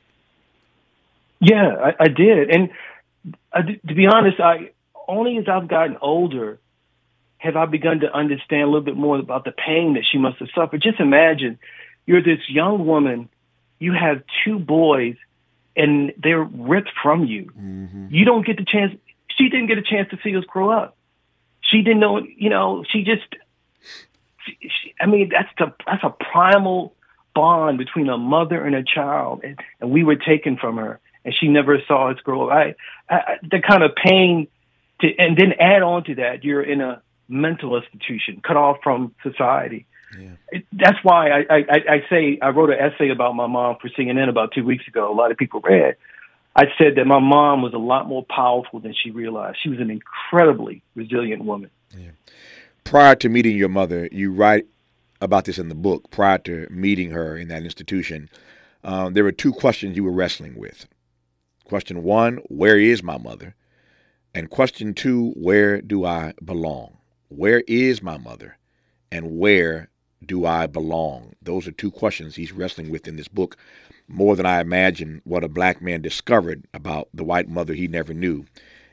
[1.39, 2.69] Yeah, I, I did, and
[3.53, 4.71] uh, to be honest, I
[5.07, 6.59] only as I've gotten older
[7.37, 10.39] have I begun to understand a little bit more about the pain that she must
[10.39, 10.81] have suffered.
[10.81, 11.59] Just imagine
[12.05, 13.29] you're this young woman,
[13.79, 15.15] you have two boys,
[15.75, 17.51] and they're ripped from you.
[17.57, 18.07] Mm-hmm.
[18.09, 18.97] You don't get the chance.
[19.37, 20.97] She didn't get a chance to see us grow up.
[21.61, 23.27] She didn't know, you know, she just,
[24.45, 26.95] she, she, I mean, that's the, that's a primal
[27.35, 29.41] bond between a mother and a child.
[29.43, 32.53] And, and we were taken from her and she never saw us grow up.
[32.53, 32.75] I,
[33.13, 34.47] I, the kind of pain
[35.01, 39.13] to, and then add on to that, you're in a mental institution, cut off from
[39.23, 39.85] society.
[40.17, 40.29] Yeah.
[40.49, 43.89] It, that's why I, I, I say I wrote an essay about my mom for
[43.89, 45.11] CNN about two weeks ago.
[45.11, 45.95] A lot of people read.
[46.55, 49.57] I said that my mom was a lot more powerful than she realized.
[49.61, 51.69] She was an incredibly resilient woman.
[51.95, 52.11] Yeah.
[52.83, 54.65] Prior to meeting your mother, you write
[55.21, 56.09] about this in the book.
[56.09, 58.29] Prior to meeting her in that institution,
[58.83, 60.87] um, there were two questions you were wrestling with.
[61.65, 63.53] Question one, where is my mother?
[64.33, 66.97] And question two, where do I belong?
[67.29, 68.57] Where is my mother?
[69.11, 69.89] And where
[70.25, 71.33] do I belong?
[71.41, 73.57] Those are two questions he's wrestling with in this book
[74.07, 78.13] more than I imagine what a black man discovered about the white mother he never
[78.13, 78.45] knew.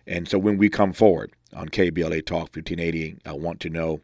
[0.07, 4.01] And so when we come forward on KBLA Talk 1580, I want to know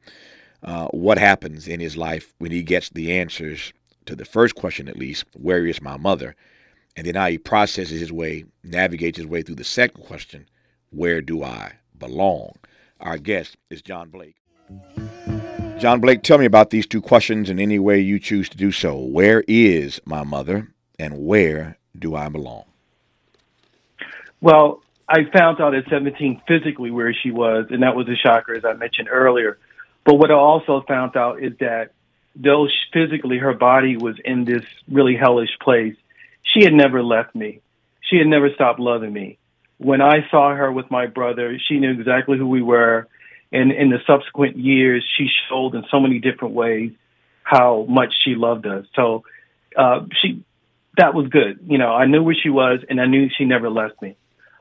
[0.62, 3.72] uh, what happens in his life when he gets the answers
[4.06, 6.34] to the first question, at least, where is my mother?
[6.96, 10.46] And then how he processes his way, navigates his way through the second question,
[10.90, 12.54] where do I belong?
[13.00, 14.36] Our guest is John Blake.
[15.78, 18.70] John Blake, tell me about these two questions in any way you choose to do
[18.70, 18.98] so.
[18.98, 20.68] Where is my mother?
[21.00, 22.64] and where do I belong?
[24.40, 28.54] Well, I found out at 17 physically where she was, and that was a shocker,
[28.54, 29.58] as I mentioned earlier.
[30.04, 31.92] But what I also found out is that
[32.36, 35.96] though physically her body was in this really hellish place,
[36.42, 37.60] she had never left me.
[38.02, 39.38] She had never stopped loving me.
[39.80, 43.08] When I saw her with my brother, she knew exactly who we were.
[43.50, 46.92] And in the subsequent years, she showed in so many different ways
[47.42, 48.84] how much she loved us.
[48.94, 49.24] So
[49.74, 50.44] uh, she
[50.98, 51.60] that was good.
[51.66, 54.16] You know, I knew where she was, and I knew she never left me.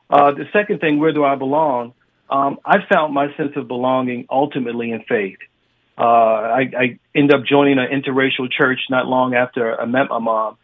[0.10, 1.94] Uh, the second thing, where do I belong?
[2.30, 5.40] Um, I found my sense of belonging ultimately in faith.
[5.98, 10.20] Uh, I, I ended up joining an interracial church not long after I met my
[10.20, 10.58] mom,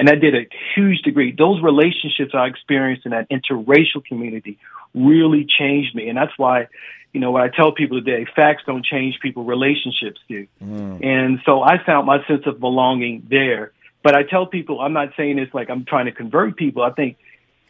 [0.00, 1.30] and that did a huge degree.
[1.30, 4.58] Those relationships I experienced in that interracial community
[4.94, 6.68] really changed me, and that's why,
[7.12, 10.46] you know, what I tell people today, facts don't change people, relationships do.
[10.64, 11.04] Mm.
[11.04, 13.72] And so I found my sense of belonging there.
[14.02, 16.82] But I tell people, I'm not saying it's like I'm trying to convert people.
[16.82, 17.18] I think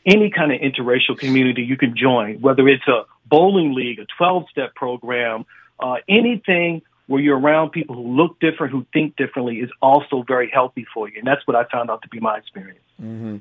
[0.07, 4.45] any kind of interracial community you can join, whether it's a bowling league, a 12
[4.53, 5.47] step program,
[5.81, 10.49] uh, anything where you're around people who look different, who think differently, is also very
[10.49, 11.15] healthy for you.
[11.19, 12.79] And that's what I found out to be my experience.
[13.03, 13.39] Mm-hmm.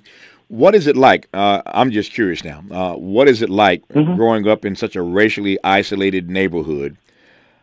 [0.47, 1.27] What is it like?
[1.35, 2.63] Uh, I'm just curious now.
[2.71, 4.15] Uh, what is it like mm-hmm.
[4.15, 6.97] growing up in such a racially isolated neighborhood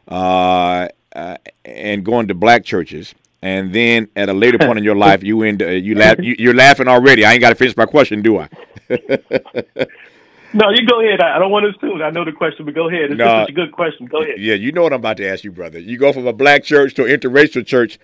[0.06, 3.12] uh, uh and going to black churches?
[3.42, 6.50] and then at a later point in your life, you end uh, you laugh you,
[6.50, 7.24] are laughing already.
[7.24, 8.48] I ain't got to finish my question, do I?
[10.52, 11.20] no, you go ahead.
[11.20, 12.02] I, don't want to assume.
[12.02, 13.10] I know the question, but go ahead.
[13.10, 14.06] It's no, a good question.
[14.06, 14.36] Go ahead.
[14.38, 15.78] Yeah, you know what I'm about to ask you, brother.
[15.78, 17.98] You go from a black church to an interracial church.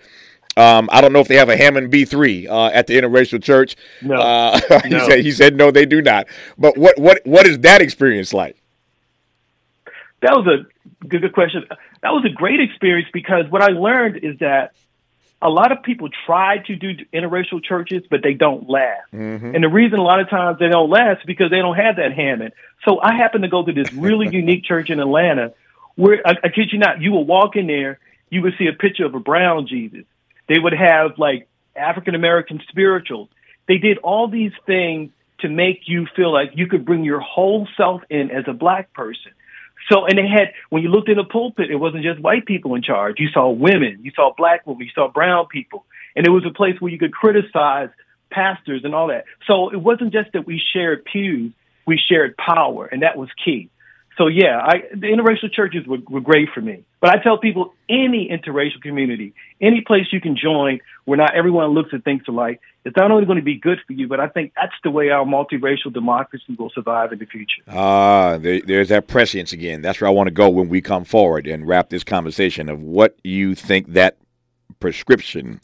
[0.55, 3.75] Um, I don't know if they have a Hammond B3 uh, at the interracial church.
[4.01, 4.15] No.
[4.15, 5.07] Uh, he, no.
[5.07, 6.27] Said, he said no, they do not.
[6.57, 8.57] But what what what is that experience like?
[10.21, 11.65] That was a good, good question.
[12.01, 14.73] That was a great experience because what I learned is that
[15.43, 19.11] a lot of people try to do interracial churches, but they don't last.
[19.13, 19.53] Mm-hmm.
[19.53, 21.97] And the reason a lot of times they don't last is because they don't have
[21.97, 22.53] that Hammond.
[22.87, 25.53] So I happen to go to this really unique church in Atlanta
[25.95, 28.73] where, I, I kid you not, you will walk in there, you would see a
[28.73, 30.05] picture of a brown Jesus.
[30.47, 33.29] They would have like African American spirituals.
[33.67, 37.67] They did all these things to make you feel like you could bring your whole
[37.75, 39.33] self in as a black person.
[39.91, 42.75] So, and they had, when you looked in the pulpit, it wasn't just white people
[42.75, 43.19] in charge.
[43.19, 45.85] You saw women, you saw black women, you saw brown people.
[46.15, 47.89] And it was a place where you could criticize
[48.31, 49.25] pastors and all that.
[49.47, 51.51] So it wasn't just that we shared pews,
[51.85, 53.69] we shared power, and that was key.
[54.17, 56.83] So yeah, I, the interracial churches were, were great for me.
[57.01, 61.69] But I tell people any interracial community, any place you can join where not everyone
[61.69, 64.27] looks and thinks alike, it's not only going to be good for you, but I
[64.27, 67.61] think that's the way our multiracial democracy will survive in the future.
[67.67, 69.81] Ah, there, there's that prescience again.
[69.81, 72.81] That's where I want to go when we come forward and wrap this conversation of
[72.81, 74.17] what you think that
[74.79, 75.61] prescription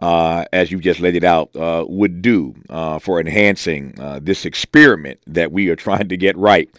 [0.00, 4.44] uh, as you just laid it out, uh, would do uh, for enhancing uh, this
[4.44, 6.70] experiment that we are trying to get right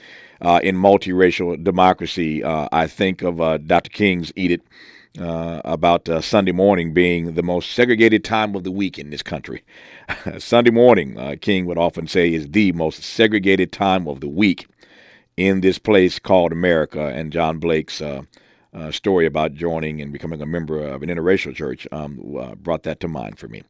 [0.42, 2.44] uh, in multiracial democracy.
[2.44, 3.90] Uh, I think of Dr.
[3.90, 4.68] King's edict
[5.20, 9.24] uh, about uh, Sunday morning being the most segregated time of the week in this
[9.24, 9.64] country.
[10.38, 14.68] Sunday morning, uh, King would often say, is the most segregated time of the week
[15.38, 17.08] in this place called America.
[17.08, 18.24] And John Blake's uh,
[18.74, 22.84] uh, story about joining and becoming a member of an interracial church um, uh, brought
[22.84, 23.64] that to mind for me.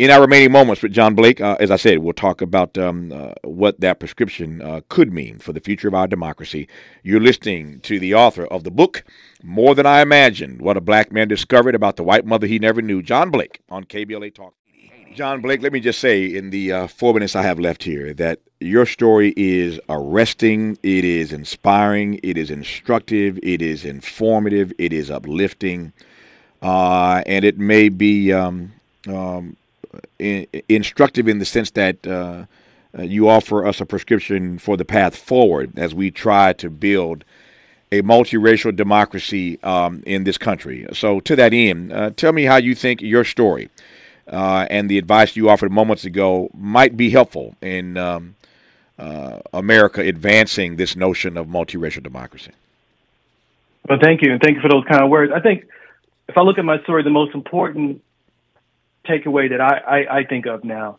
[0.00, 3.12] In our remaining moments with John Blake, uh, as I said, we'll talk about um,
[3.12, 6.68] uh, what that prescription uh, could mean for the future of our democracy.
[7.02, 9.04] You're listening to the author of the book,
[9.42, 12.80] More Than I Imagined What a Black Man Discovered About the White Mother He Never
[12.80, 14.54] Knew, John Blake on KBLA Talk.
[15.14, 18.14] John Blake, let me just say in the uh, four minutes I have left here
[18.14, 24.94] that your story is arresting, it is inspiring, it is instructive, it is informative, it
[24.94, 25.92] is uplifting,
[26.62, 28.72] uh, and it may be um,
[29.06, 29.58] um,
[30.18, 32.44] in, instructive in the sense that uh,
[32.98, 37.24] uh, you offer us a prescription for the path forward as we try to build
[37.92, 40.86] a multiracial democracy um, in this country.
[40.92, 43.68] So, to that end, uh, tell me how you think your story
[44.28, 48.36] uh, and the advice you offered moments ago might be helpful in um,
[49.52, 52.52] America advancing this notion of multiracial democracy.
[53.88, 55.32] Well, thank you, and thank you for those kind of words.
[55.34, 55.64] I think
[56.28, 58.02] if I look at my story, the most important
[59.06, 60.98] takeaway that I, I, I think of now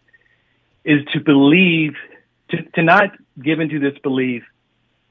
[0.84, 1.94] is to believe,
[2.50, 4.44] to, to not give into this belief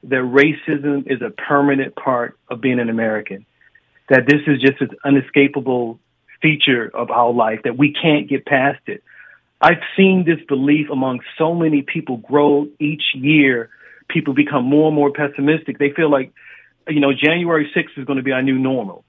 [0.03, 3.45] that racism is a permanent part of being an American,
[4.09, 5.99] that this is just an unescapable
[6.41, 9.03] feature of our life, that we can't get past it.
[9.61, 13.69] I've seen this belief among so many people grow each year.
[14.09, 15.77] People become more and more pessimistic.
[15.77, 16.33] They feel like,
[16.87, 19.05] you know, January 6th is going to be our new normal.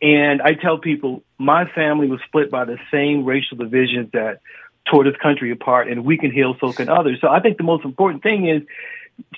[0.00, 4.40] And I tell people my family was split by the same racial divisions that
[4.90, 7.18] tore this country apart, and we can heal, so can others.
[7.20, 8.62] So I think the most important thing is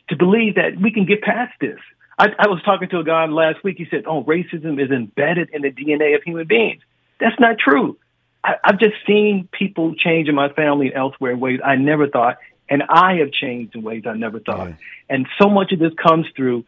[0.09, 1.79] to believe that we can get past this.
[2.19, 3.79] I, I was talking to a guy last week.
[3.79, 6.83] He said, "Oh, racism is embedded in the DNA of human beings."
[7.19, 7.97] That's not true.
[8.45, 12.09] I, I've just seen people change in my family and elsewhere in ways I never
[12.09, 12.37] thought,
[12.69, 14.69] and I have changed in ways I never thought.
[14.69, 14.75] Yeah.
[15.09, 16.65] And so much of this comes through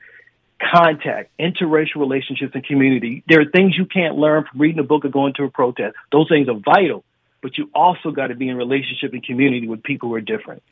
[0.70, 3.22] contact, interracial relationships, and community.
[3.28, 5.96] There are things you can't learn from reading a book or going to a protest.
[6.10, 7.04] Those things are vital,
[7.40, 10.62] but you also got to be in relationship and community with people who are different.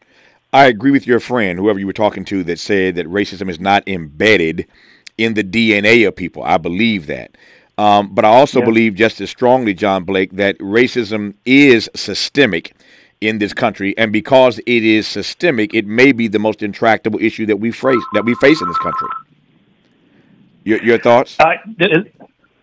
[0.52, 3.60] I agree with your friend, whoever you were talking to, that said that racism is
[3.60, 4.66] not embedded
[5.16, 6.42] in the DNA of people.
[6.42, 7.36] I believe that.
[7.78, 8.64] Um, but I also yeah.
[8.64, 12.74] believe just as strongly, John Blake, that racism is systemic
[13.20, 17.46] in this country, and because it is systemic, it may be the most intractable issue
[17.46, 19.08] that we face that we face in this country.
[20.70, 21.36] Your, your thoughts?
[21.40, 21.54] Uh,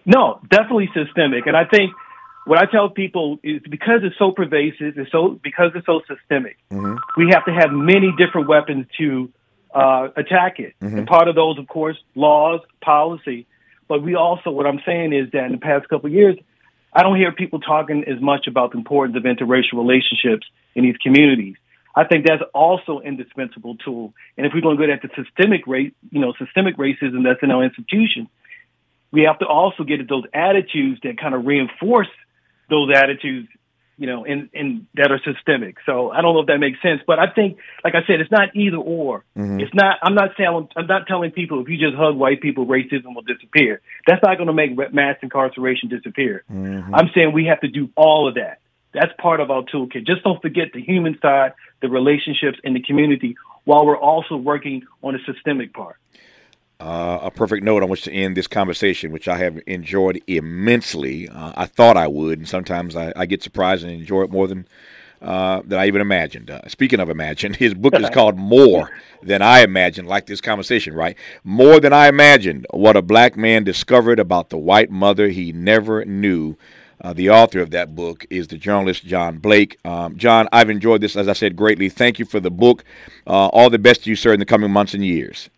[0.06, 1.46] no, definitely systemic.
[1.46, 1.92] And I think
[2.46, 6.58] what I tell people is because it's so pervasive, it's so because it's so systemic,
[6.72, 6.96] mm-hmm.
[7.18, 9.30] we have to have many different weapons to
[9.76, 10.74] uh, attack it.
[10.82, 11.00] Mm-hmm.
[11.00, 13.46] And part of those, of course, laws, policy.
[13.90, 16.38] But we also, what I'm saying is that in the past couple of years,
[16.94, 20.98] I don't hear people talking as much about the importance of interracial relationships in these
[20.98, 21.56] communities.
[21.98, 24.14] I think that's also indispensable tool.
[24.38, 27.42] And if we're going to go at the systemic rate, you know, systemic racism that's
[27.42, 28.28] in our institutions,
[29.12, 32.10] we have to also get at those attitudes that kind of reinforce
[32.70, 33.48] those attitudes,
[33.98, 35.78] you know, in, in that are systemic.
[35.88, 38.30] So I don't know if that makes sense, but I think, like I said, it's
[38.30, 39.24] not either or.
[39.36, 39.62] Mm-hmm.
[39.62, 39.98] It's not.
[40.04, 40.68] I'm not telling.
[40.76, 43.82] I'm not telling people if you just hug white people, racism will disappear.
[44.06, 46.44] That's not going to make mass incarceration disappear.
[46.52, 46.94] Mm-hmm.
[46.94, 48.60] I'm saying we have to do all of that.
[49.00, 50.06] That's part of our toolkit.
[50.06, 53.36] Just don't forget the human side, the relationships, and the community
[53.66, 55.98] while we're also working on the systemic part.
[56.80, 61.28] Uh, a perfect note on which to end this conversation, which I have enjoyed immensely.
[61.28, 64.48] Uh, I thought I would, and sometimes I, I, get surprised and enjoy it more
[64.48, 64.68] than
[65.20, 66.52] uh, than I even imagined.
[66.52, 68.92] Uh, speaking of imagined, his book is called More
[69.24, 71.18] Than I Imagined, like this conversation, right?
[71.44, 76.06] More Than I Imagined What a Black Man Discovered About the White Mother He Never
[76.06, 76.56] Knew.
[77.02, 79.78] Uh, the author of that book is the journalist John Blake.
[79.86, 81.90] Um, John, I've enjoyed this, as I said, greatly.
[81.90, 82.84] Thank you for the book.
[83.26, 85.50] Uh, all the best to you, sir, in the coming months and years.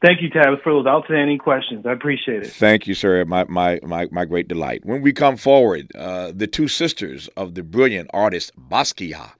[0.00, 1.84] Thank you, Tavis, for those outstanding questions.
[1.84, 2.52] I appreciate it.
[2.52, 3.24] Thank you, sir.
[3.24, 4.84] My my my, my great delight.
[4.84, 9.32] When we come forward, uh, the two sisters of the brilliant artist Basquiat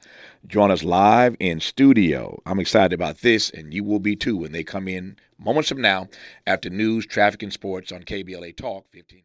[0.49, 2.43] join us live in studio.
[2.45, 5.81] I'm excited about this, and you will be too when they come in moments from
[5.81, 6.09] now
[6.45, 9.23] after news, traffic, and sports on KBLA Talk 15.